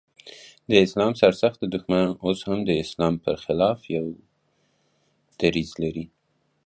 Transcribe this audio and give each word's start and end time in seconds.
د 0.69 0.71
اسلام 0.85 1.11
سر 1.21 1.33
سخته 1.41 1.65
دښمنان 1.73 2.09
اوس 2.25 2.39
هم 2.47 2.59
د 2.65 2.71
اسلام 2.83 3.13
پر 3.23 3.35
خلاف 3.43 3.79
يو 3.97 4.05
دريځ 5.41 5.69
لري. 5.83 6.05